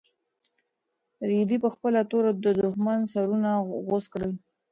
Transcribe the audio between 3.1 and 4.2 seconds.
سرونه غوڅ